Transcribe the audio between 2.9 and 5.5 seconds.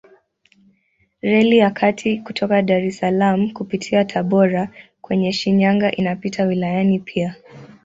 Salaam kupitia Tabora kwenda